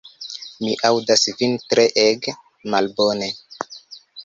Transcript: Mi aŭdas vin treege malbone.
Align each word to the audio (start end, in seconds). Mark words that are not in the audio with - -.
Mi 0.63 0.71
aŭdas 0.89 1.25
vin 1.41 1.53
treege 1.73 2.35
malbone. 2.77 3.31